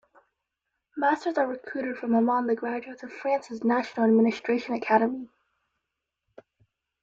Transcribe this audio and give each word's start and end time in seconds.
Masters 0.97 1.37
are 1.37 1.45
recruited 1.45 1.95
from 1.95 2.15
among 2.15 2.47
the 2.47 2.55
graduates 2.55 3.03
of 3.03 3.13
France's 3.13 3.63
National 3.63 4.07
Administration 4.07 4.73
Academy. 4.73 5.29